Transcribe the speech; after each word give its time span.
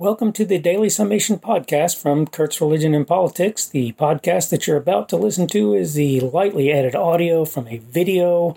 Welcome 0.00 0.32
to 0.32 0.46
the 0.46 0.58
Daily 0.58 0.88
Summation 0.88 1.38
podcast 1.38 2.00
from 2.00 2.26
Kurt's 2.26 2.58
Religion 2.58 2.94
and 2.94 3.06
Politics. 3.06 3.66
The 3.66 3.92
podcast 3.92 4.48
that 4.48 4.66
you're 4.66 4.78
about 4.78 5.10
to 5.10 5.18
listen 5.18 5.46
to 5.48 5.74
is 5.74 5.92
the 5.92 6.20
lightly 6.20 6.72
edited 6.72 6.94
audio 6.94 7.44
from 7.44 7.68
a 7.68 7.76
video 7.76 8.56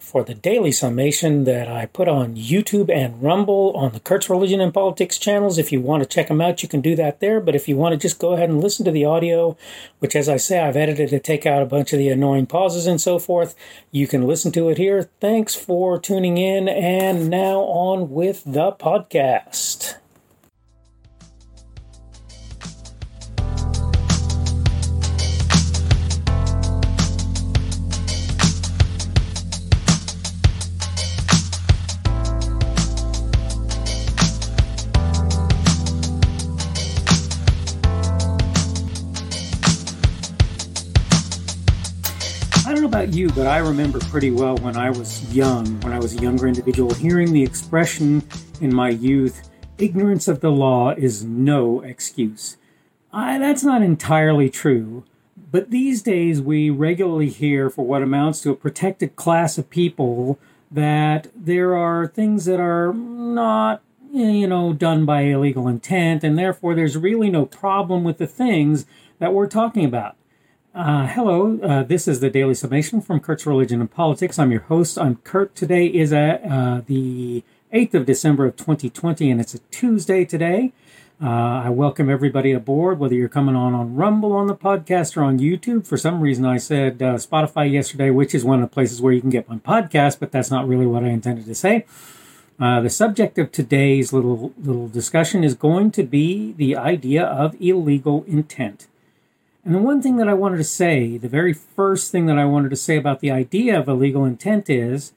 for 0.00 0.24
the 0.24 0.34
Daily 0.34 0.72
Summation 0.72 1.44
that 1.44 1.68
I 1.68 1.86
put 1.86 2.08
on 2.08 2.34
YouTube 2.34 2.90
and 2.92 3.22
Rumble 3.22 3.72
on 3.76 3.92
the 3.92 4.00
Kurt's 4.00 4.28
Religion 4.28 4.60
and 4.60 4.74
Politics 4.74 5.16
channels. 5.16 5.58
If 5.58 5.70
you 5.70 5.80
want 5.80 6.02
to 6.02 6.08
check 6.08 6.26
them 6.26 6.40
out, 6.40 6.60
you 6.64 6.68
can 6.68 6.80
do 6.80 6.96
that 6.96 7.20
there. 7.20 7.38
But 7.38 7.54
if 7.54 7.68
you 7.68 7.76
want 7.76 7.92
to 7.92 7.96
just 7.96 8.18
go 8.18 8.32
ahead 8.32 8.50
and 8.50 8.60
listen 8.60 8.84
to 8.84 8.90
the 8.90 9.04
audio, 9.04 9.56
which, 10.00 10.16
as 10.16 10.28
I 10.28 10.38
say, 10.38 10.58
I've 10.58 10.76
edited 10.76 11.10
to 11.10 11.20
take 11.20 11.46
out 11.46 11.62
a 11.62 11.66
bunch 11.66 11.92
of 11.92 12.00
the 12.00 12.08
annoying 12.08 12.46
pauses 12.46 12.88
and 12.88 13.00
so 13.00 13.20
forth, 13.20 13.54
you 13.92 14.08
can 14.08 14.26
listen 14.26 14.50
to 14.50 14.68
it 14.70 14.76
here. 14.76 15.08
Thanks 15.20 15.54
for 15.54 16.00
tuning 16.00 16.36
in. 16.36 16.68
And 16.68 17.30
now 17.30 17.60
on 17.60 18.10
with 18.10 18.42
the 18.44 18.72
podcast. 18.72 19.94
I 42.70 42.72
don't 42.72 42.82
know 42.82 42.88
about 42.88 43.12
you, 43.12 43.28
but 43.30 43.48
I 43.48 43.58
remember 43.58 43.98
pretty 43.98 44.30
well 44.30 44.56
when 44.58 44.76
I 44.76 44.90
was 44.90 45.34
young, 45.34 45.80
when 45.80 45.92
I 45.92 45.98
was 45.98 46.14
a 46.14 46.22
younger 46.22 46.46
individual, 46.46 46.94
hearing 46.94 47.32
the 47.32 47.42
expression 47.42 48.22
in 48.60 48.72
my 48.72 48.90
youth 48.90 49.50
ignorance 49.78 50.28
of 50.28 50.38
the 50.38 50.52
law 50.52 50.90
is 50.90 51.24
no 51.24 51.80
excuse. 51.80 52.58
I, 53.12 53.40
that's 53.40 53.64
not 53.64 53.82
entirely 53.82 54.48
true, 54.48 55.02
but 55.50 55.72
these 55.72 56.00
days 56.00 56.40
we 56.40 56.70
regularly 56.70 57.28
hear, 57.28 57.70
for 57.70 57.84
what 57.84 58.02
amounts 58.02 58.40
to 58.42 58.50
a 58.50 58.54
protected 58.54 59.16
class 59.16 59.58
of 59.58 59.68
people, 59.68 60.38
that 60.70 61.26
there 61.34 61.76
are 61.76 62.06
things 62.06 62.44
that 62.44 62.60
are 62.60 62.92
not 62.94 63.82
you 64.12 64.46
know 64.46 64.72
done 64.72 65.04
by 65.04 65.22
illegal 65.22 65.66
intent 65.66 66.22
and 66.22 66.38
therefore 66.38 66.76
there's 66.76 66.96
really 66.96 67.30
no 67.30 67.46
problem 67.46 68.04
with 68.04 68.18
the 68.18 68.26
things 68.28 68.84
that 69.18 69.32
we're 69.32 69.46
talking 69.46 69.84
about 69.84 70.16
uh, 70.74 71.06
hello, 71.08 71.58
uh, 71.62 71.82
this 71.82 72.06
is 72.06 72.20
the 72.20 72.30
Daily 72.30 72.54
Summation 72.54 73.00
from 73.00 73.18
Kurt's 73.18 73.44
Religion 73.44 73.80
and 73.80 73.90
Politics. 73.90 74.38
I'm 74.38 74.52
your 74.52 74.60
host. 74.62 74.98
I'm 74.98 75.16
Kurt. 75.16 75.56
Today 75.56 75.86
is 75.86 76.12
a, 76.12 76.40
uh, 76.46 76.82
the 76.86 77.42
8th 77.74 77.94
of 77.94 78.06
December 78.06 78.46
of 78.46 78.56
2020, 78.56 79.30
and 79.30 79.40
it's 79.40 79.54
a 79.54 79.58
Tuesday 79.72 80.24
today. 80.24 80.72
Uh, 81.20 81.64
I 81.64 81.70
welcome 81.70 82.08
everybody 82.08 82.52
aboard, 82.52 83.00
whether 83.00 83.14
you're 83.14 83.28
coming 83.28 83.56
on 83.56 83.74
on 83.74 83.96
Rumble 83.96 84.32
on 84.32 84.46
the 84.46 84.54
podcast 84.54 85.16
or 85.16 85.22
on 85.22 85.40
YouTube. 85.40 85.86
For 85.86 85.96
some 85.96 86.20
reason, 86.20 86.46
I 86.46 86.58
said 86.58 87.02
uh, 87.02 87.14
Spotify 87.14 87.70
yesterday, 87.70 88.10
which 88.10 88.32
is 88.32 88.44
one 88.44 88.62
of 88.62 88.70
the 88.70 88.72
places 88.72 89.02
where 89.02 89.12
you 89.12 89.20
can 89.20 89.30
get 89.30 89.48
my 89.48 89.56
podcast, 89.56 90.20
but 90.20 90.30
that's 90.30 90.52
not 90.52 90.68
really 90.68 90.86
what 90.86 91.02
I 91.02 91.08
intended 91.08 91.46
to 91.46 91.54
say. 91.54 91.84
Uh, 92.60 92.80
the 92.80 92.90
subject 92.90 93.38
of 93.38 93.50
today's 93.50 94.12
little 94.12 94.52
little 94.56 94.86
discussion 94.86 95.42
is 95.42 95.54
going 95.54 95.90
to 95.90 96.04
be 96.04 96.52
the 96.52 96.76
idea 96.76 97.24
of 97.24 97.60
illegal 97.60 98.24
intent. 98.28 98.86
And 99.64 99.74
the 99.74 99.78
one 99.78 100.00
thing 100.00 100.16
that 100.16 100.28
I 100.28 100.34
wanted 100.34 100.56
to 100.56 100.64
say, 100.64 101.18
the 101.18 101.28
very 101.28 101.52
first 101.52 102.10
thing 102.10 102.26
that 102.26 102.38
I 102.38 102.44
wanted 102.46 102.70
to 102.70 102.76
say 102.76 102.96
about 102.96 103.20
the 103.20 103.30
idea 103.30 103.78
of 103.78 103.88
illegal 103.88 104.24
intent 104.24 104.70
is 104.70 105.12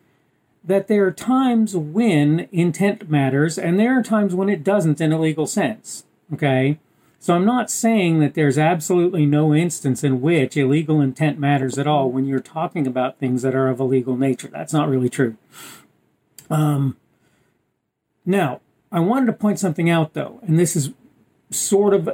that 0.64 0.88
there 0.88 1.06
are 1.06 1.12
times 1.12 1.76
when 1.76 2.48
intent 2.52 3.10
matters 3.10 3.58
and 3.58 3.80
there 3.80 3.98
are 3.98 4.04
times 4.04 4.36
when 4.36 4.50
it 4.50 4.64
doesn't 4.64 5.02
in 5.02 5.12
a 5.12 5.20
legal 5.20 5.48
sense. 5.48 6.06
Okay? 6.34 6.80
So 7.20 7.34
I'm 7.34 7.46
not 7.46 7.72
saying 7.72 8.20
that 8.20 8.34
there's 8.34 8.58
absolutely 8.58 9.26
no 9.26 9.54
instance 9.54 10.04
in 10.04 10.20
which 10.20 10.58
illegal 10.58 11.00
intent 11.00 11.40
matters 11.40 11.78
at 11.78 11.88
all 11.88 12.12
when 12.12 12.26
you're 12.26 12.42
talking 12.42 12.86
about 12.86 13.18
things 13.18 13.44
that 13.44 13.56
are 13.56 13.70
of 13.70 13.80
a 13.80 13.86
legal 13.86 14.18
nature. 14.18 14.50
That's 14.50 14.74
not 14.74 14.90
really 14.90 15.10
true. 15.10 15.38
Um, 16.50 16.98
now, 18.26 18.60
I 18.92 19.00
wanted 19.00 19.28
to 19.28 19.34
point 19.34 19.58
something 19.58 19.90
out 19.90 20.14
though, 20.14 20.40
and 20.44 20.60
this 20.60 20.76
is 20.76 20.92
sort 21.50 21.94
of 21.94 22.10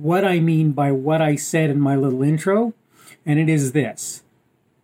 what 0.00 0.24
I 0.24 0.40
mean 0.40 0.72
by 0.72 0.92
what 0.92 1.20
I 1.20 1.36
said 1.36 1.70
in 1.70 1.80
my 1.80 1.96
little 1.96 2.22
intro, 2.22 2.74
and 3.26 3.38
it 3.38 3.48
is 3.48 3.72
this. 3.72 4.22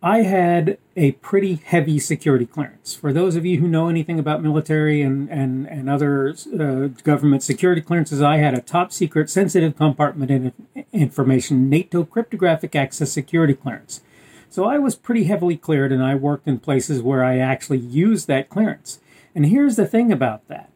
I 0.01 0.21
had 0.21 0.77
a 0.95 1.13
pretty 1.13 1.55
heavy 1.55 1.97
security 1.97 2.45
clearance. 2.45 2.93
For 2.93 3.11
those 3.11 3.35
of 3.35 3.45
you 3.45 3.59
who 3.59 3.67
know 3.67 3.89
anything 3.89 4.19
about 4.19 4.43
military 4.43 5.01
and, 5.01 5.27
and, 5.29 5.65
and 5.65 5.89
other 5.89 6.35
uh, 6.53 6.87
government 7.03 7.41
security 7.41 7.81
clearances, 7.81 8.21
I 8.21 8.37
had 8.37 8.53
a 8.53 8.61
top 8.61 8.91
secret 8.91 9.29
sensitive 9.31 9.75
compartment 9.75 10.53
information 10.93 11.69
NATO 11.69 12.03
cryptographic 12.03 12.75
access 12.75 13.11
security 13.11 13.55
clearance. 13.55 14.01
So 14.49 14.65
I 14.65 14.77
was 14.77 14.95
pretty 14.95 15.23
heavily 15.23 15.57
cleared 15.57 15.91
and 15.91 16.03
I 16.03 16.13
worked 16.13 16.47
in 16.47 16.59
places 16.59 17.01
where 17.01 17.23
I 17.23 17.39
actually 17.39 17.79
used 17.79 18.27
that 18.27 18.49
clearance. 18.49 18.99
And 19.33 19.47
here's 19.47 19.75
the 19.75 19.87
thing 19.87 20.11
about 20.11 20.47
that 20.49 20.69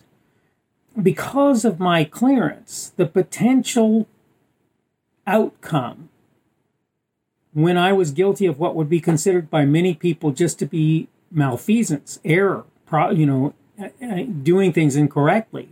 because 1.02 1.66
of 1.66 1.80
my 1.80 2.04
clearance, 2.04 2.94
the 2.96 3.06
potential 3.06 4.08
outcome 5.30 6.10
when 7.54 7.78
I 7.78 7.94
was 7.94 8.12
guilty 8.12 8.46
of 8.46 8.60
what 8.60 8.76
would 8.76 8.90
be 8.90 9.00
considered 9.00 9.50
by 9.50 9.66
many 9.66 9.94
people 9.94 10.32
just 10.32 10.60
to 10.60 10.66
be 10.66 11.08
malfeasance, 11.32 12.20
error, 12.26 12.66
you 13.12 13.26
know, 13.26 13.54
uh, 13.80 13.90
uh, 14.04 14.24
doing 14.44 14.74
things 14.74 14.96
incorrectly. 14.96 15.70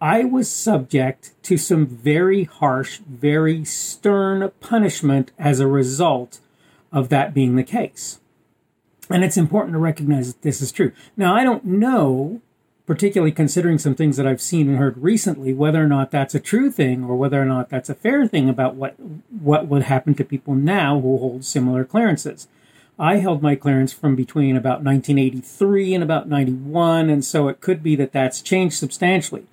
I 0.00 0.24
was 0.24 0.50
subject 0.50 1.32
to 1.42 1.58
some 1.58 1.86
very 1.86 2.44
harsh, 2.44 2.98
very 2.98 3.64
stern 3.64 4.50
punishment 4.60 5.30
as 5.38 5.60
a 5.60 5.66
result 5.66 6.40
of 6.90 7.10
that 7.10 7.34
being 7.34 7.56
the 7.56 7.62
case. 7.62 8.18
And 9.10 9.22
it's 9.22 9.36
important 9.36 9.74
to 9.74 9.78
recognize 9.78 10.32
that 10.32 10.42
this 10.42 10.62
is 10.62 10.72
true. 10.72 10.92
Now, 11.16 11.34
I 11.34 11.44
don't 11.44 11.64
know 11.64 12.40
particularly 12.90 13.30
considering 13.30 13.78
some 13.78 13.94
things 13.94 14.16
that 14.16 14.26
I've 14.26 14.40
seen 14.40 14.68
and 14.68 14.76
heard 14.76 14.98
recently, 14.98 15.54
whether 15.54 15.80
or 15.80 15.86
not 15.86 16.10
that's 16.10 16.34
a 16.34 16.40
true 16.40 16.72
thing 16.72 17.04
or 17.04 17.14
whether 17.14 17.40
or 17.40 17.44
not 17.44 17.68
that's 17.68 17.88
a 17.88 17.94
fair 17.94 18.26
thing 18.26 18.48
about 18.48 18.74
what 18.74 18.96
what 18.98 19.68
would 19.68 19.84
happen 19.84 20.12
to 20.16 20.24
people 20.24 20.56
now 20.56 21.00
who 21.00 21.16
hold 21.18 21.44
similar 21.44 21.84
clearances. 21.84 22.48
I 22.98 23.18
held 23.18 23.42
my 23.42 23.54
clearance 23.54 23.92
from 23.92 24.16
between 24.16 24.56
about 24.56 24.82
1983 24.82 25.94
and 25.94 26.02
about 26.02 26.28
91, 26.28 27.08
and 27.08 27.24
so 27.24 27.46
it 27.46 27.60
could 27.60 27.80
be 27.80 27.94
that 27.94 28.10
that's 28.10 28.42
changed 28.42 28.74
substantially. 28.74 29.44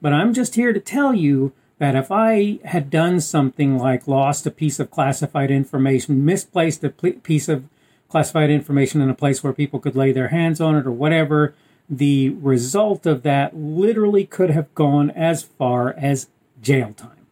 But 0.00 0.14
I'm 0.14 0.32
just 0.32 0.54
here 0.54 0.72
to 0.72 0.80
tell 0.80 1.12
you 1.12 1.52
that 1.76 1.94
if 1.94 2.10
I 2.10 2.58
had 2.64 2.88
done 2.88 3.20
something 3.20 3.76
like 3.76 4.08
lost 4.08 4.46
a 4.46 4.50
piece 4.50 4.80
of 4.80 4.90
classified 4.90 5.50
information, 5.50 6.24
misplaced 6.24 6.82
a 6.82 6.88
piece 6.88 7.50
of 7.50 7.64
classified 8.08 8.48
information 8.48 9.02
in 9.02 9.10
a 9.10 9.14
place 9.14 9.44
where 9.44 9.52
people 9.52 9.78
could 9.78 9.94
lay 9.94 10.10
their 10.10 10.28
hands 10.28 10.58
on 10.58 10.74
it 10.74 10.86
or 10.86 10.90
whatever, 10.90 11.54
the 11.88 12.30
result 12.30 13.06
of 13.06 13.22
that 13.22 13.56
literally 13.56 14.24
could 14.24 14.50
have 14.50 14.74
gone 14.74 15.10
as 15.10 15.42
far 15.42 15.94
as 15.96 16.28
jail 16.60 16.92
time. 16.92 17.26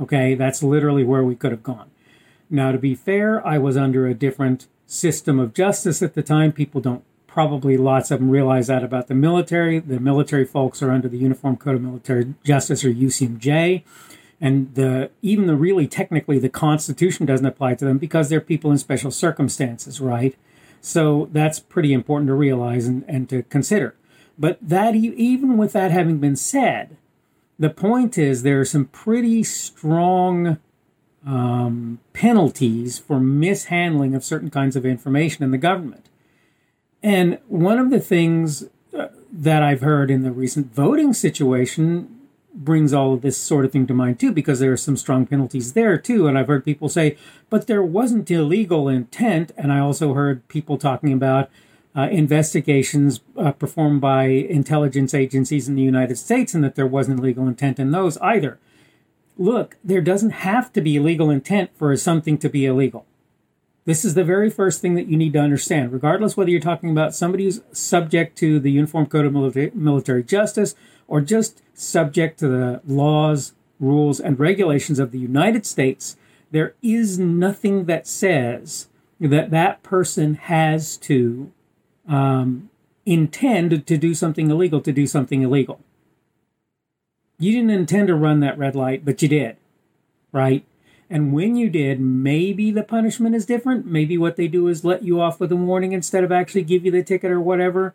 Okay, 0.00 0.34
that's 0.34 0.62
literally 0.62 1.04
where 1.04 1.22
we 1.22 1.36
could 1.36 1.52
have 1.52 1.62
gone. 1.62 1.90
Now, 2.48 2.72
to 2.72 2.78
be 2.78 2.94
fair, 2.94 3.46
I 3.46 3.58
was 3.58 3.76
under 3.76 4.06
a 4.06 4.14
different 4.14 4.66
system 4.86 5.38
of 5.38 5.54
justice 5.54 6.02
at 6.02 6.14
the 6.14 6.22
time. 6.22 6.52
People 6.52 6.80
don't 6.80 7.04
probably, 7.28 7.76
lots 7.76 8.10
of 8.10 8.18
them 8.18 8.30
realize 8.30 8.66
that 8.66 8.82
about 8.82 9.06
the 9.06 9.14
military. 9.14 9.78
The 9.78 10.00
military 10.00 10.44
folks 10.44 10.82
are 10.82 10.90
under 10.90 11.08
the 11.08 11.18
Uniform 11.18 11.56
Code 11.56 11.76
of 11.76 11.82
Military 11.82 12.34
Justice 12.42 12.84
or 12.84 12.92
UCMJ. 12.92 13.84
And 14.40 14.74
the 14.74 15.10
even 15.22 15.46
the 15.46 15.54
really 15.54 15.86
technically 15.86 16.38
the 16.38 16.48
Constitution 16.48 17.26
doesn't 17.26 17.46
apply 17.46 17.74
to 17.74 17.84
them 17.84 17.98
because 17.98 18.30
they're 18.30 18.40
people 18.40 18.72
in 18.72 18.78
special 18.78 19.10
circumstances, 19.10 20.00
right? 20.00 20.34
So 20.80 21.28
that's 21.30 21.60
pretty 21.60 21.92
important 21.92 22.28
to 22.28 22.34
realize 22.34 22.86
and, 22.86 23.04
and 23.06 23.28
to 23.28 23.42
consider. 23.44 23.94
But 24.40 24.58
that 24.62 24.94
even 24.94 25.58
with 25.58 25.74
that 25.74 25.90
having 25.90 26.18
been 26.18 26.34
said, 26.34 26.96
the 27.58 27.68
point 27.68 28.16
is 28.16 28.42
there 28.42 28.60
are 28.60 28.64
some 28.64 28.86
pretty 28.86 29.42
strong 29.44 30.56
um, 31.26 31.98
penalties 32.14 32.98
for 32.98 33.20
mishandling 33.20 34.14
of 34.14 34.24
certain 34.24 34.48
kinds 34.48 34.76
of 34.76 34.86
information 34.86 35.44
in 35.44 35.50
the 35.50 35.58
government. 35.58 36.08
And 37.02 37.38
one 37.48 37.78
of 37.78 37.90
the 37.90 38.00
things 38.00 38.64
uh, 38.98 39.08
that 39.30 39.62
I've 39.62 39.82
heard 39.82 40.10
in 40.10 40.22
the 40.22 40.32
recent 40.32 40.72
voting 40.74 41.12
situation 41.12 42.16
brings 42.54 42.94
all 42.94 43.12
of 43.12 43.20
this 43.20 43.36
sort 43.36 43.66
of 43.66 43.72
thing 43.72 43.86
to 43.88 43.94
mind 43.94 44.18
too, 44.18 44.32
because 44.32 44.58
there 44.58 44.72
are 44.72 44.76
some 44.78 44.96
strong 44.96 45.26
penalties 45.26 45.74
there 45.74 45.98
too. 45.98 46.26
And 46.26 46.38
I've 46.38 46.48
heard 46.48 46.64
people 46.64 46.88
say, 46.88 47.18
but 47.50 47.66
there 47.66 47.82
wasn't 47.82 48.30
illegal 48.30 48.88
intent. 48.88 49.52
And 49.58 49.70
I 49.70 49.80
also 49.80 50.14
heard 50.14 50.48
people 50.48 50.78
talking 50.78 51.12
about 51.12 51.50
uh, 51.96 52.08
investigations 52.10 53.20
uh, 53.36 53.52
performed 53.52 54.00
by 54.00 54.24
intelligence 54.24 55.12
agencies 55.12 55.68
in 55.68 55.74
the 55.74 55.82
United 55.82 56.16
States 56.16 56.54
and 56.54 56.62
that 56.62 56.76
there 56.76 56.86
wasn't 56.86 57.20
legal 57.20 57.48
intent 57.48 57.78
in 57.78 57.90
those 57.90 58.16
either. 58.18 58.58
Look, 59.36 59.76
there 59.82 60.00
doesn't 60.00 60.30
have 60.30 60.72
to 60.74 60.80
be 60.80 60.98
legal 60.98 61.30
intent 61.30 61.70
for 61.74 61.96
something 61.96 62.38
to 62.38 62.48
be 62.48 62.66
illegal. 62.66 63.06
This 63.86 64.04
is 64.04 64.14
the 64.14 64.24
very 64.24 64.50
first 64.50 64.80
thing 64.80 64.94
that 64.94 65.08
you 65.08 65.16
need 65.16 65.32
to 65.32 65.40
understand, 65.40 65.92
regardless 65.92 66.36
whether 66.36 66.50
you're 66.50 66.60
talking 66.60 66.90
about 66.90 67.14
somebody 67.14 67.44
who's 67.44 67.62
subject 67.72 68.36
to 68.38 68.60
the 68.60 68.70
Uniform 68.70 69.06
Code 69.06 69.24
of 69.24 69.74
Military 69.74 70.22
Justice 70.22 70.74
or 71.08 71.20
just 71.20 71.62
subject 71.74 72.38
to 72.38 72.48
the 72.48 72.80
laws, 72.86 73.54
rules, 73.80 74.20
and 74.20 74.38
regulations 74.38 74.98
of 74.98 75.10
the 75.10 75.18
United 75.18 75.66
States. 75.66 76.16
There 76.50 76.74
is 76.82 77.18
nothing 77.18 77.86
that 77.86 78.06
says 78.06 78.88
that 79.18 79.50
that 79.50 79.82
person 79.82 80.34
has 80.34 80.96
to 80.98 81.50
um, 82.10 82.68
intend 83.06 83.86
to 83.86 83.96
do 83.96 84.12
something 84.12 84.50
illegal 84.50 84.80
to 84.82 84.92
do 84.92 85.06
something 85.06 85.42
illegal. 85.42 85.80
You 87.38 87.52
didn't 87.52 87.70
intend 87.70 88.08
to 88.08 88.14
run 88.14 88.40
that 88.40 88.58
red 88.58 88.74
light, 88.76 89.04
but 89.04 89.22
you 89.22 89.28
did, 89.28 89.56
right? 90.32 90.66
And 91.08 91.32
when 91.32 91.56
you 91.56 91.70
did, 91.70 92.00
maybe 92.00 92.70
the 92.70 92.82
punishment 92.82 93.34
is 93.34 93.46
different. 93.46 93.86
Maybe 93.86 94.18
what 94.18 94.36
they 94.36 94.46
do 94.46 94.68
is 94.68 94.84
let 94.84 95.02
you 95.02 95.20
off 95.20 95.40
with 95.40 95.50
a 95.50 95.56
warning 95.56 95.92
instead 95.92 96.22
of 96.22 96.30
actually 96.30 96.62
give 96.64 96.84
you 96.84 96.90
the 96.90 97.02
ticket 97.02 97.30
or 97.30 97.40
whatever. 97.40 97.94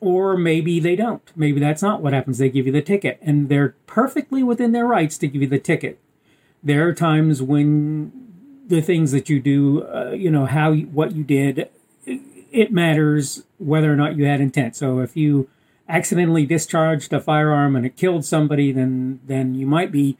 Or 0.00 0.36
maybe 0.36 0.80
they 0.80 0.96
don't. 0.96 1.22
Maybe 1.34 1.60
that's 1.60 1.80
not 1.80 2.02
what 2.02 2.12
happens. 2.12 2.38
They 2.38 2.50
give 2.50 2.66
you 2.66 2.72
the 2.72 2.82
ticket 2.82 3.18
and 3.22 3.48
they're 3.48 3.74
perfectly 3.86 4.42
within 4.42 4.72
their 4.72 4.86
rights 4.86 5.16
to 5.18 5.28
give 5.28 5.40
you 5.40 5.48
the 5.48 5.58
ticket. 5.58 5.98
There 6.62 6.86
are 6.86 6.92
times 6.92 7.40
when 7.40 8.12
the 8.66 8.82
things 8.82 9.12
that 9.12 9.30
you 9.30 9.40
do, 9.40 9.84
uh, 9.84 10.10
you 10.10 10.30
know, 10.30 10.44
how, 10.44 10.74
what 10.74 11.12
you 11.12 11.22
did, 11.22 11.70
it 12.56 12.72
matters 12.72 13.44
whether 13.58 13.92
or 13.92 13.96
not 13.96 14.16
you 14.16 14.24
had 14.24 14.40
intent. 14.40 14.76
So 14.76 15.00
if 15.00 15.16
you 15.16 15.48
accidentally 15.88 16.46
discharged 16.46 17.12
a 17.12 17.20
firearm 17.20 17.76
and 17.76 17.86
it 17.86 17.96
killed 17.96 18.24
somebody, 18.24 18.72
then, 18.72 19.20
then 19.26 19.54
you 19.54 19.66
might 19.66 19.92
be 19.92 20.16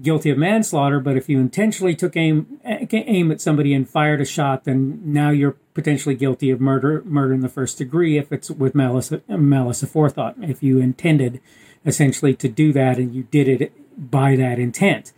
guilty 0.00 0.30
of 0.30 0.38
manslaughter, 0.38 1.00
but 1.00 1.16
if 1.16 1.28
you 1.28 1.38
intentionally 1.38 1.94
took 1.94 2.16
aim 2.16 2.58
aim 2.64 3.30
at 3.30 3.40
somebody 3.40 3.74
and 3.74 3.88
fired 3.88 4.20
a 4.20 4.24
shot, 4.24 4.64
then 4.64 5.00
now 5.04 5.30
you're 5.30 5.56
potentially 5.74 6.14
guilty 6.14 6.50
of 6.50 6.60
murder 6.60 7.02
murder 7.04 7.34
in 7.34 7.40
the 7.40 7.48
first 7.48 7.76
degree 7.76 8.16
if 8.16 8.32
it's 8.32 8.50
with 8.50 8.74
malice 8.74 9.12
malice 9.28 9.82
aforethought. 9.82 10.42
If 10.48 10.62
you 10.62 10.78
intended 10.78 11.40
essentially 11.84 12.34
to 12.34 12.48
do 12.48 12.72
that 12.72 12.96
and 12.98 13.14
you 13.14 13.24
did 13.24 13.48
it 13.48 13.72
by 14.10 14.36
that 14.36 14.58
intent. 14.58 15.12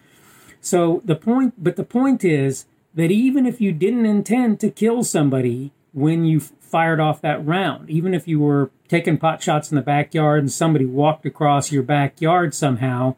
So 0.60 1.02
the 1.04 1.16
point, 1.16 1.54
but 1.62 1.76
the 1.76 1.84
point 1.84 2.24
is 2.24 2.66
that 2.94 3.10
even 3.10 3.46
if 3.46 3.60
you 3.60 3.72
didn't 3.72 4.06
intend 4.06 4.60
to 4.60 4.70
kill 4.70 5.02
somebody 5.02 5.72
when 5.92 6.24
you 6.24 6.40
fired 6.72 6.98
off 6.98 7.20
that 7.20 7.44
round, 7.46 7.90
even 7.90 8.14
if 8.14 8.26
you 8.26 8.40
were 8.40 8.70
taking 8.88 9.18
pot 9.18 9.42
shots 9.42 9.70
in 9.70 9.76
the 9.76 9.82
backyard 9.82 10.40
and 10.40 10.50
somebody 10.50 10.86
walked 10.86 11.26
across 11.26 11.70
your 11.70 11.82
backyard 11.82 12.54
somehow 12.54 13.14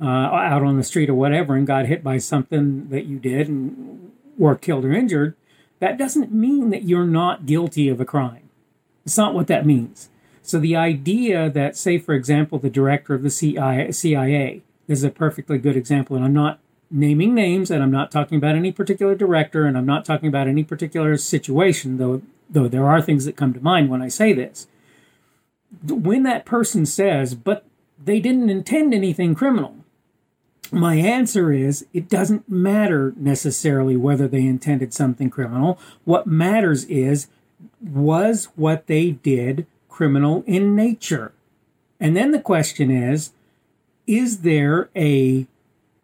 uh, 0.00 0.06
out 0.06 0.62
on 0.62 0.78
the 0.78 0.82
street 0.82 1.10
or 1.10 1.14
whatever 1.14 1.54
and 1.54 1.66
got 1.66 1.84
hit 1.84 2.02
by 2.02 2.16
something 2.16 2.88
that 2.88 3.04
you 3.04 3.18
did 3.18 3.46
and 3.46 4.10
were 4.38 4.56
killed 4.56 4.86
or 4.86 4.92
injured, 4.92 5.36
that 5.80 5.98
doesn't 5.98 6.32
mean 6.32 6.70
that 6.70 6.84
you're 6.84 7.06
not 7.06 7.44
guilty 7.44 7.90
of 7.90 8.00
a 8.00 8.06
crime. 8.06 8.48
It's 9.04 9.18
not 9.18 9.34
what 9.34 9.48
that 9.48 9.66
means. 9.66 10.08
So 10.40 10.58
the 10.58 10.74
idea 10.74 11.50
that, 11.50 11.76
say, 11.76 11.98
for 11.98 12.14
example, 12.14 12.58
the 12.58 12.70
director 12.70 13.12
of 13.12 13.22
the 13.22 13.30
CIA, 13.30 13.92
CIA 13.92 14.62
is 14.88 15.04
a 15.04 15.10
perfectly 15.10 15.58
good 15.58 15.76
example, 15.76 16.16
and 16.16 16.24
I'm 16.24 16.32
not 16.32 16.58
naming 16.94 17.34
names, 17.34 17.70
and 17.70 17.82
I'm 17.82 17.90
not 17.90 18.12
talking 18.12 18.38
about 18.38 18.54
any 18.54 18.70
particular 18.70 19.14
director, 19.16 19.66
and 19.66 19.76
I'm 19.76 19.84
not 19.84 20.04
talking 20.04 20.28
about 20.28 20.46
any 20.46 20.62
particular 20.62 21.16
situation, 21.16 21.98
though 21.98 22.22
though 22.48 22.68
there 22.68 22.86
are 22.86 23.02
things 23.02 23.24
that 23.24 23.36
come 23.36 23.52
to 23.52 23.60
mind 23.60 23.90
when 23.90 24.02
I 24.02 24.08
say 24.08 24.32
this. 24.32 24.68
When 25.82 26.22
that 26.22 26.44
person 26.44 26.86
says, 26.86 27.34
but 27.34 27.64
they 28.02 28.20
didn't 28.20 28.50
intend 28.50 28.94
anything 28.94 29.34
criminal, 29.34 29.76
my 30.70 30.94
answer 30.96 31.52
is 31.52 31.86
it 31.92 32.08
doesn't 32.08 32.48
matter 32.48 33.12
necessarily 33.16 33.96
whether 33.96 34.28
they 34.28 34.46
intended 34.46 34.94
something 34.94 35.30
criminal. 35.30 35.78
What 36.04 36.26
matters 36.26 36.84
is 36.84 37.26
was 37.80 38.48
what 38.56 38.86
they 38.86 39.10
did 39.10 39.66
criminal 39.88 40.44
in 40.46 40.76
nature? 40.76 41.32
And 41.98 42.16
then 42.16 42.30
the 42.30 42.40
question 42.40 42.90
is 42.90 43.32
is 44.06 44.40
there 44.40 44.90
a 44.94 45.46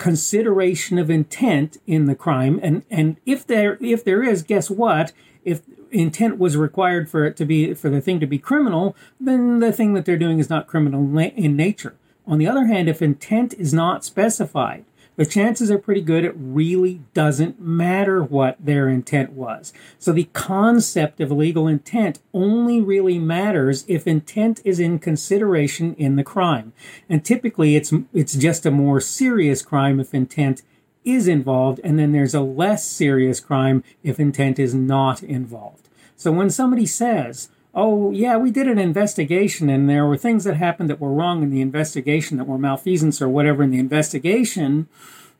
consideration 0.00 0.98
of 0.98 1.10
intent 1.10 1.76
in 1.86 2.06
the 2.06 2.14
crime. 2.14 2.58
And 2.62 2.82
and 2.90 3.18
if 3.26 3.46
there 3.46 3.78
if 3.80 4.02
there 4.02 4.24
is 4.24 4.42
guess 4.42 4.70
what? 4.70 5.12
If 5.44 5.60
intent 5.92 6.38
was 6.38 6.56
required 6.56 7.08
for 7.10 7.24
it 7.26 7.36
to 7.36 7.44
be 7.44 7.74
for 7.74 7.90
the 7.90 8.00
thing 8.00 8.18
to 8.20 8.26
be 8.26 8.38
criminal 8.38 8.96
then 9.18 9.58
the 9.58 9.72
thing 9.72 9.92
that 9.94 10.04
they're 10.04 10.16
doing 10.16 10.38
is 10.38 10.48
not 10.48 10.66
criminal 10.66 11.02
in 11.18 11.56
nature. 11.56 11.94
On 12.26 12.38
the 12.38 12.46
other 12.46 12.66
hand, 12.66 12.88
if 12.88 13.02
intent 13.02 13.54
is 13.54 13.74
not 13.74 14.04
specified, 14.04 14.84
the 15.20 15.26
chances 15.26 15.70
are 15.70 15.76
pretty 15.76 16.00
good 16.00 16.24
it 16.24 16.32
really 16.34 17.02
doesn't 17.12 17.60
matter 17.60 18.24
what 18.24 18.56
their 18.58 18.88
intent 18.88 19.32
was. 19.32 19.70
So 19.98 20.12
the 20.12 20.30
concept 20.32 21.20
of 21.20 21.30
legal 21.30 21.68
intent 21.68 22.20
only 22.32 22.80
really 22.80 23.18
matters 23.18 23.84
if 23.86 24.06
intent 24.06 24.62
is 24.64 24.80
in 24.80 24.98
consideration 24.98 25.94
in 25.96 26.16
the 26.16 26.24
crime. 26.24 26.72
And 27.06 27.22
typically 27.22 27.76
it's 27.76 27.92
it's 28.14 28.32
just 28.32 28.64
a 28.64 28.70
more 28.70 28.98
serious 28.98 29.60
crime 29.60 30.00
if 30.00 30.14
intent 30.14 30.62
is 31.04 31.28
involved 31.28 31.82
and 31.84 31.98
then 31.98 32.12
there's 32.12 32.34
a 32.34 32.40
less 32.40 32.88
serious 32.88 33.40
crime 33.40 33.84
if 34.02 34.18
intent 34.18 34.58
is 34.58 34.74
not 34.74 35.22
involved. 35.22 35.90
So 36.16 36.32
when 36.32 36.48
somebody 36.48 36.86
says, 36.86 37.50
oh, 37.74 38.10
yeah, 38.10 38.36
we 38.36 38.50
did 38.50 38.68
an 38.68 38.78
investigation 38.78 39.68
and 39.68 39.88
there 39.88 40.06
were 40.06 40.16
things 40.16 40.44
that 40.44 40.56
happened 40.56 40.90
that 40.90 41.00
were 41.00 41.12
wrong 41.12 41.42
in 41.42 41.50
the 41.50 41.60
investigation 41.60 42.36
that 42.36 42.46
were 42.46 42.58
malfeasance 42.58 43.22
or 43.22 43.28
whatever 43.28 43.62
in 43.62 43.70
the 43.70 43.78
investigation. 43.78 44.88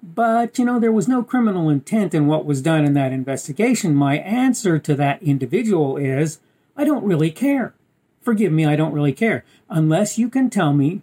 But, 0.02 0.58
you 0.58 0.64
know, 0.64 0.78
there 0.78 0.92
was 0.92 1.08
no 1.08 1.22
criminal 1.22 1.68
intent 1.68 2.14
in 2.14 2.26
what 2.26 2.46
was 2.46 2.62
done 2.62 2.84
in 2.84 2.94
that 2.94 3.12
investigation. 3.12 3.94
My 3.94 4.18
answer 4.18 4.78
to 4.78 4.94
that 4.94 5.22
individual 5.22 5.96
is, 5.96 6.38
I 6.76 6.84
don't 6.84 7.04
really 7.04 7.30
care. 7.30 7.74
Forgive 8.22 8.52
me, 8.52 8.64
I 8.64 8.76
don't 8.76 8.94
really 8.94 9.12
care. 9.12 9.44
Unless 9.68 10.18
you 10.18 10.30
can 10.30 10.48
tell 10.48 10.72
me 10.72 11.02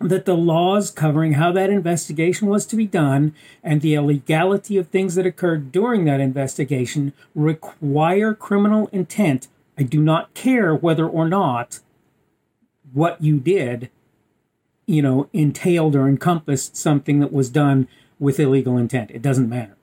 that 0.00 0.24
the 0.24 0.36
laws 0.36 0.90
covering 0.90 1.34
how 1.34 1.52
that 1.52 1.70
investigation 1.70 2.48
was 2.48 2.66
to 2.66 2.76
be 2.76 2.86
done 2.86 3.34
and 3.62 3.80
the 3.80 3.94
illegality 3.94 4.76
of 4.76 4.88
things 4.88 5.14
that 5.14 5.26
occurred 5.26 5.72
during 5.72 6.04
that 6.04 6.20
investigation 6.20 7.12
require 7.34 8.34
criminal 8.34 8.88
intent 8.92 9.48
I 9.78 9.82
do 9.82 10.00
not 10.00 10.34
care 10.34 10.74
whether 10.74 11.06
or 11.06 11.28
not 11.28 11.80
what 12.92 13.22
you 13.22 13.38
did, 13.38 13.90
you 14.86 15.02
know, 15.02 15.28
entailed 15.32 15.94
or 15.94 16.08
encompassed 16.08 16.76
something 16.76 17.20
that 17.20 17.32
was 17.32 17.50
done 17.50 17.88
with 18.18 18.40
illegal 18.40 18.78
intent. 18.78 19.10
It 19.10 19.22
doesn't 19.22 19.48
matter. 19.48 19.76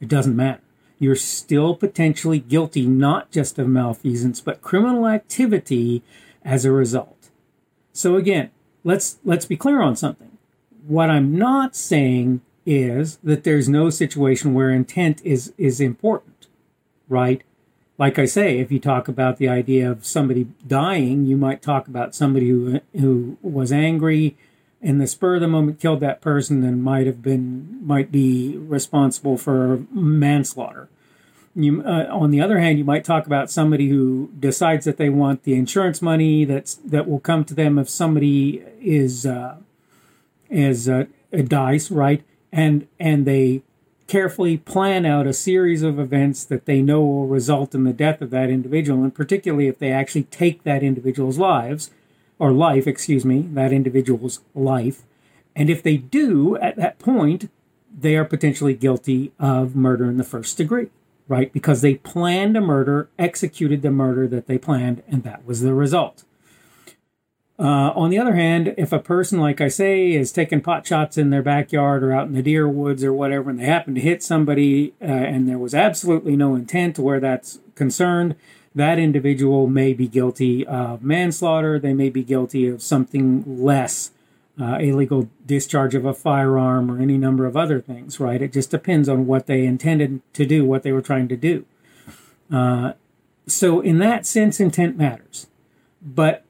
It 0.00 0.08
doesn't 0.08 0.36
matter. 0.36 0.60
You're 0.98 1.16
still 1.16 1.74
potentially 1.74 2.38
guilty 2.38 2.86
not 2.86 3.30
just 3.32 3.58
of 3.58 3.66
malfeasance, 3.66 4.40
but 4.40 4.62
criminal 4.62 5.08
activity 5.08 6.02
as 6.44 6.64
a 6.64 6.70
result. 6.70 7.30
So 7.92 8.16
again, 8.16 8.50
let's 8.84 9.18
let's 9.24 9.44
be 9.44 9.56
clear 9.56 9.82
on 9.82 9.96
something. 9.96 10.38
What 10.86 11.10
I'm 11.10 11.36
not 11.36 11.74
saying 11.74 12.40
is 12.64 13.16
that 13.24 13.44
there's 13.44 13.68
no 13.68 13.90
situation 13.90 14.54
where 14.54 14.70
intent 14.70 15.20
is 15.24 15.52
is 15.58 15.80
important, 15.80 16.46
right? 17.08 17.42
Like 18.02 18.18
I 18.18 18.24
say, 18.24 18.58
if 18.58 18.72
you 18.72 18.80
talk 18.80 19.06
about 19.06 19.36
the 19.36 19.48
idea 19.48 19.88
of 19.88 20.04
somebody 20.04 20.48
dying, 20.66 21.24
you 21.24 21.36
might 21.36 21.62
talk 21.62 21.86
about 21.86 22.16
somebody 22.16 22.48
who 22.48 22.80
who 22.98 23.38
was 23.42 23.70
angry 23.70 24.36
in 24.80 24.98
the 24.98 25.06
spur 25.06 25.36
of 25.36 25.40
the 25.40 25.46
moment 25.46 25.78
killed 25.78 26.00
that 26.00 26.20
person 26.20 26.64
and 26.64 26.82
might 26.82 27.06
have 27.06 27.22
been 27.22 27.78
might 27.86 28.10
be 28.10 28.56
responsible 28.56 29.38
for 29.38 29.84
manslaughter. 29.92 30.88
You, 31.54 31.80
uh, 31.84 32.08
on 32.10 32.32
the 32.32 32.40
other 32.40 32.58
hand, 32.58 32.76
you 32.78 32.84
might 32.84 33.04
talk 33.04 33.24
about 33.24 33.52
somebody 33.52 33.88
who 33.88 34.32
decides 34.36 34.84
that 34.84 34.96
they 34.96 35.08
want 35.08 35.44
the 35.44 35.54
insurance 35.54 36.02
money 36.02 36.44
that's 36.44 36.74
that 36.84 37.06
will 37.08 37.20
come 37.20 37.44
to 37.44 37.54
them 37.54 37.78
if 37.78 37.88
somebody 37.88 38.64
is 38.80 39.24
uh, 39.24 39.58
is 40.50 40.88
uh, 40.88 41.04
dies, 41.46 41.92
right? 41.92 42.24
And 42.50 42.88
and 42.98 43.26
they 43.26 43.62
carefully 44.12 44.58
plan 44.58 45.06
out 45.06 45.26
a 45.26 45.32
series 45.32 45.82
of 45.82 45.98
events 45.98 46.44
that 46.44 46.66
they 46.66 46.82
know 46.82 47.00
will 47.00 47.26
result 47.26 47.74
in 47.74 47.84
the 47.84 47.94
death 47.94 48.20
of 48.20 48.28
that 48.28 48.50
individual, 48.50 49.02
and 49.02 49.14
particularly 49.14 49.68
if 49.68 49.78
they 49.78 49.90
actually 49.90 50.24
take 50.24 50.64
that 50.64 50.82
individual's 50.82 51.38
lives, 51.38 51.90
or 52.38 52.52
life, 52.52 52.86
excuse 52.86 53.24
me, 53.24 53.40
that 53.40 53.72
individual's 53.72 54.40
life. 54.54 55.04
And 55.56 55.70
if 55.70 55.82
they 55.82 55.96
do, 55.96 56.58
at 56.58 56.76
that 56.76 56.98
point, 56.98 57.48
they 57.90 58.14
are 58.16 58.26
potentially 58.26 58.74
guilty 58.74 59.32
of 59.38 59.74
murder 59.74 60.04
in 60.10 60.18
the 60.18 60.24
first 60.24 60.58
degree, 60.58 60.90
right? 61.26 61.50
Because 61.50 61.80
they 61.80 61.94
planned 61.94 62.54
a 62.54 62.60
murder, 62.60 63.08
executed 63.18 63.80
the 63.80 63.90
murder 63.90 64.28
that 64.28 64.46
they 64.46 64.58
planned, 64.58 65.02
and 65.08 65.24
that 65.24 65.46
was 65.46 65.62
the 65.62 65.72
result. 65.72 66.24
Uh, 67.62 67.92
on 67.94 68.10
the 68.10 68.18
other 68.18 68.34
hand, 68.34 68.74
if 68.76 68.92
a 68.92 68.98
person, 68.98 69.38
like 69.38 69.60
I 69.60 69.68
say, 69.68 70.10
is 70.14 70.32
taking 70.32 70.60
pot 70.60 70.84
shots 70.84 71.16
in 71.16 71.30
their 71.30 71.44
backyard 71.44 72.02
or 72.02 72.12
out 72.12 72.26
in 72.26 72.32
the 72.32 72.42
deer 72.42 72.68
woods 72.68 73.04
or 73.04 73.12
whatever, 73.12 73.50
and 73.50 73.60
they 73.60 73.66
happen 73.66 73.94
to 73.94 74.00
hit 74.00 74.20
somebody 74.20 74.94
uh, 75.00 75.04
and 75.04 75.48
there 75.48 75.58
was 75.58 75.72
absolutely 75.72 76.34
no 76.34 76.56
intent 76.56 76.98
where 76.98 77.20
that's 77.20 77.60
concerned, 77.76 78.34
that 78.74 78.98
individual 78.98 79.68
may 79.68 79.92
be 79.92 80.08
guilty 80.08 80.66
of 80.66 81.04
manslaughter. 81.04 81.78
They 81.78 81.92
may 81.92 82.10
be 82.10 82.24
guilty 82.24 82.66
of 82.66 82.82
something 82.82 83.44
less, 83.46 84.10
uh, 84.60 84.78
illegal 84.80 85.28
discharge 85.46 85.94
of 85.94 86.04
a 86.04 86.14
firearm 86.14 86.90
or 86.90 87.00
any 87.00 87.16
number 87.16 87.46
of 87.46 87.56
other 87.56 87.80
things, 87.80 88.18
right? 88.18 88.42
It 88.42 88.52
just 88.52 88.72
depends 88.72 89.08
on 89.08 89.28
what 89.28 89.46
they 89.46 89.64
intended 89.64 90.20
to 90.32 90.44
do, 90.44 90.64
what 90.64 90.82
they 90.82 90.90
were 90.90 91.00
trying 91.00 91.28
to 91.28 91.36
do. 91.36 91.64
Uh, 92.52 92.94
so, 93.46 93.80
in 93.80 93.98
that 93.98 94.26
sense, 94.26 94.58
intent 94.58 94.96
matters. 94.96 95.46
But 96.04 96.44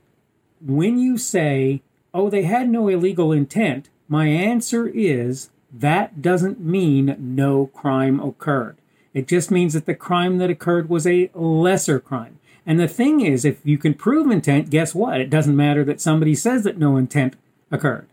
when 0.65 0.99
you 0.99 1.19
say, 1.19 1.83
oh, 2.15 2.31
they 2.31 2.43
had 2.43 2.69
no 2.69 2.89
illegal 2.89 3.33
intent, 3.33 3.89
my 4.09 4.27
answer 4.27 4.87
is 4.87 5.51
that 5.73 6.21
doesn't 6.21 6.61
mean 6.61 7.17
no 7.19 7.67
crime 7.67 8.21
occurred. 8.21 8.77
It 9.15 9.29
just 9.29 9.51
means 9.51 9.75
that 9.75 9.87
the 9.87 9.95
crime 9.95 10.39
that 10.39 10.51
occurred 10.51 10.89
was 10.89 11.07
a 11.07 11.31
lesser 11.35 12.01
crime. 12.01 12.39
And 12.65 12.79
the 12.79 12.89
thing 12.89 13.21
is, 13.21 13.45
if 13.45 13.59
you 13.65 13.77
can 13.77 13.95
prove 13.95 14.31
intent, 14.31 14.71
guess 14.71 14.95
what? 14.95 15.21
It 15.21 15.31
doesn't 15.31 15.57
matter 15.57 15.85
that 15.85 16.01
somebody 16.01 16.35
says 16.35 16.63
that 16.65 16.79
no 16.79 16.97
intent 16.97 17.37
occurred. 17.71 18.07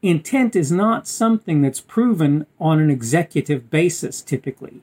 Intent 0.00 0.56
is 0.56 0.72
not 0.72 1.06
something 1.06 1.62
that's 1.62 1.80
proven 1.80 2.46
on 2.58 2.80
an 2.80 2.90
executive 2.90 3.70
basis 3.70 4.22
typically. 4.22 4.80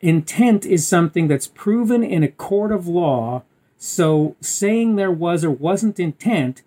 Intent 0.00 0.64
is 0.64 0.86
something 0.86 1.28
that's 1.28 1.48
proven 1.48 2.04
in 2.04 2.22
a 2.22 2.28
court 2.28 2.72
of 2.72 2.86
law. 2.86 3.42
So 3.78 4.36
saying 4.40 4.96
there 4.96 5.10
was 5.10 5.44
or 5.44 5.50
wasn't 5.50 6.00
intent 6.00 6.62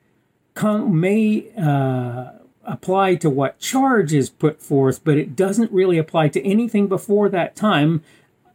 may 0.63 1.51
uh, 1.57 2.31
apply 2.63 3.15
to 3.15 3.29
what 3.29 3.59
charge 3.59 4.13
is 4.13 4.29
put 4.29 4.61
forth, 4.61 5.03
but 5.03 5.17
it 5.17 5.35
doesn't 5.35 5.71
really 5.71 5.97
apply 5.97 6.29
to 6.29 6.45
anything 6.45 6.87
before 6.87 7.29
that 7.29 7.55
time, 7.55 8.03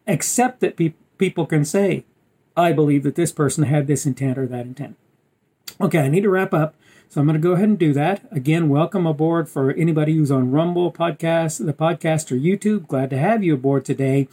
except 0.07 0.61
that 0.61 0.77
pe- 0.77 0.95
people 1.19 1.47
can 1.47 1.65
say, 1.65 2.05
I 2.57 2.73
believe 2.73 3.03
that 3.03 3.15
this 3.17 3.33
person 3.33 3.65
had 3.65 3.87
this 3.87 4.07
intent 4.07 4.39
or 4.39 4.47
that 4.47 4.67
intent. 4.67 4.97
Okay, 5.81 5.99
I 5.99 6.09
need 6.09 6.23
to 6.23 6.31
wrap 6.31 6.55
up. 6.55 6.75
So 7.09 7.21
I'm 7.21 7.27
going 7.27 7.41
to 7.41 7.47
go 7.47 7.53
ahead 7.53 7.69
and 7.69 7.79
do 7.79 7.93
that. 7.93 8.27
Again, 8.33 8.69
welcome 8.69 9.07
aboard 9.07 9.49
for 9.49 9.71
anybody 9.73 10.17
who's 10.17 10.31
on 10.31 10.51
Rumble 10.51 10.91
podcast, 10.91 11.65
the 11.65 11.73
podcast, 11.73 12.33
or 12.33 12.37
YouTube. 12.37 12.89
Glad 12.89 13.11
to 13.11 13.19
have 13.19 13.45
you 13.45 13.55
aboard 13.55 13.85
today. 13.85 14.29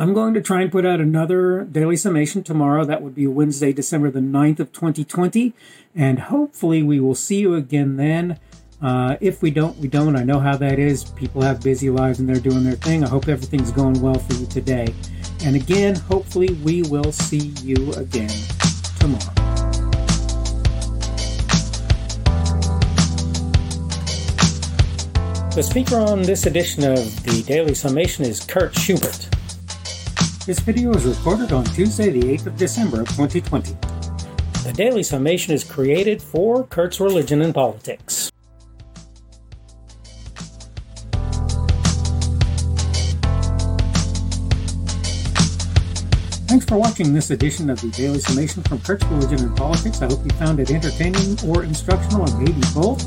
I'm 0.00 0.14
going 0.14 0.32
to 0.34 0.40
try 0.40 0.62
and 0.62 0.70
put 0.70 0.86
out 0.86 1.00
another 1.00 1.64
daily 1.64 1.96
summation 1.96 2.44
tomorrow. 2.44 2.84
That 2.84 3.02
would 3.02 3.16
be 3.16 3.26
Wednesday, 3.26 3.72
December 3.72 4.12
the 4.12 4.20
9th 4.20 4.60
of 4.60 4.72
2020. 4.72 5.52
And 5.92 6.20
hopefully 6.20 6.84
we 6.84 7.00
will 7.00 7.16
see 7.16 7.40
you 7.40 7.56
again 7.56 7.96
then. 7.96 8.38
Uh, 8.80 9.16
if 9.20 9.42
we 9.42 9.50
don't, 9.50 9.76
we 9.78 9.88
don't. 9.88 10.14
I 10.14 10.22
know 10.22 10.38
how 10.38 10.56
that 10.56 10.78
is. 10.78 11.02
People 11.02 11.42
have 11.42 11.60
busy 11.62 11.90
lives 11.90 12.20
and 12.20 12.28
they're 12.28 12.36
doing 12.36 12.62
their 12.62 12.76
thing. 12.76 13.02
I 13.02 13.08
hope 13.08 13.26
everything's 13.26 13.72
going 13.72 14.00
well 14.00 14.14
for 14.14 14.34
you 14.34 14.46
today. 14.46 14.94
And 15.42 15.56
again, 15.56 15.96
hopefully 15.96 16.56
we 16.62 16.82
will 16.82 17.10
see 17.10 17.52
you 17.64 17.92
again 17.94 18.30
tomorrow. 19.00 19.34
The 25.56 25.62
speaker 25.64 25.96
on 25.96 26.22
this 26.22 26.46
edition 26.46 26.84
of 26.84 27.24
the 27.24 27.42
Daily 27.48 27.74
Summation 27.74 28.24
is 28.24 28.38
Kurt 28.44 28.78
Schubert. 28.78 29.28
This 30.48 30.60
video 30.60 30.88
was 30.94 31.04
recorded 31.04 31.52
on 31.52 31.62
Tuesday, 31.62 32.08
the 32.08 32.22
8th 32.22 32.46
of 32.46 32.56
December 32.56 33.02
of 33.02 33.08
2020. 33.08 33.74
The 34.64 34.72
Daily 34.74 35.02
Summation 35.02 35.52
is 35.52 35.62
created 35.62 36.22
for 36.22 36.64
Kurt's 36.64 37.00
Religion 37.00 37.42
and 37.42 37.54
Politics. 37.54 38.32
Thanks 46.46 46.64
for 46.64 46.78
watching 46.78 47.12
this 47.12 47.30
edition 47.30 47.68
of 47.68 47.78
the 47.82 47.90
Daily 47.90 48.20
Summation 48.20 48.62
from 48.62 48.78
Kurt's 48.78 49.04
Religion 49.04 49.48
and 49.48 49.54
Politics. 49.54 50.00
I 50.00 50.06
hope 50.06 50.24
you 50.24 50.30
found 50.38 50.60
it 50.60 50.70
entertaining 50.70 51.36
or 51.46 51.62
instructional, 51.62 52.24
and 52.24 52.38
maybe 52.42 52.62
both. 52.74 53.04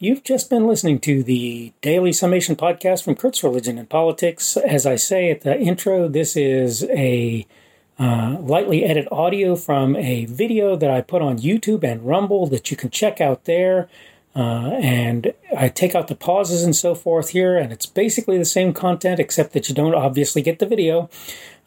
You've 0.01 0.23
just 0.23 0.49
been 0.49 0.65
listening 0.65 0.99
to 1.01 1.21
the 1.21 1.73
Daily 1.81 2.11
Summation 2.11 2.55
podcast 2.55 3.03
from 3.03 3.13
Kurt's 3.13 3.43
Religion 3.43 3.77
and 3.77 3.87
Politics. 3.87 4.57
As 4.57 4.87
I 4.87 4.95
say 4.95 5.29
at 5.29 5.41
the 5.41 5.55
intro, 5.55 6.07
this 6.07 6.35
is 6.35 6.83
a 6.85 7.45
uh, 7.99 8.37
lightly 8.39 8.83
edited 8.83 9.07
audio 9.11 9.55
from 9.55 9.95
a 9.95 10.25
video 10.25 10.75
that 10.75 10.89
I 10.89 11.01
put 11.01 11.21
on 11.21 11.37
YouTube 11.37 11.83
and 11.83 12.01
Rumble 12.01 12.47
that 12.47 12.71
you 12.71 12.77
can 12.77 12.89
check 12.89 13.21
out 13.21 13.45
there. 13.45 13.89
Uh, 14.35 14.71
and 14.81 15.33
I 15.55 15.67
take 15.67 15.93
out 15.93 16.07
the 16.07 16.15
pauses 16.15 16.63
and 16.63 16.75
so 16.75 16.95
forth 16.95 17.29
here, 17.29 17.55
and 17.55 17.71
it's 17.71 17.85
basically 17.85 18.39
the 18.39 18.45
same 18.45 18.73
content 18.73 19.19
except 19.19 19.53
that 19.53 19.69
you 19.69 19.75
don't 19.75 19.93
obviously 19.93 20.41
get 20.41 20.57
the 20.57 20.65
video. 20.65 21.11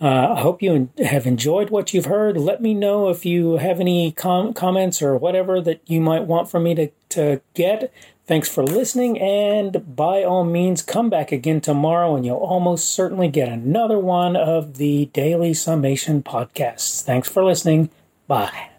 Uh, 0.01 0.33
I 0.35 0.41
hope 0.41 0.61
you 0.61 0.89
have 0.99 1.27
enjoyed 1.27 1.71
what 1.71 1.95
you've 1.95 2.07
heard. 2.07 2.37
Let 2.37 2.61
me 2.61 2.75
know 2.75 3.11
if 3.11 3.25
you 3.25 3.59
have 3.59 3.79
any 3.79 4.11
com- 4.11 4.55
comments 4.55 5.01
or 5.03 5.17
whatever 5.17 5.61
that 5.61 5.83
you 5.87 6.01
might 6.01 6.25
want 6.25 6.51
from 6.51 6.65
me 6.65 6.75
to, 6.75 6.91
to 7.11 7.41
get. 7.53 7.93
Thanks 8.27 8.49
for 8.49 8.65
listening, 8.65 9.21
and 9.21 9.95
by 9.95 10.25
all 10.25 10.45
means, 10.45 10.81
come 10.81 11.11
back 11.11 11.31
again 11.31 11.61
tomorrow, 11.61 12.17
and 12.17 12.25
you'll 12.25 12.37
almost 12.39 12.89
certainly 12.89 13.29
get 13.29 13.51
another 13.51 13.99
one 13.99 14.35
of 14.35 14.79
the 14.79 15.07
Daily 15.13 15.53
Summation 15.53 16.23
podcasts. 16.23 17.03
Thanks 17.03 17.29
for 17.29 17.45
listening. 17.45 17.91
Bye. 18.27 18.74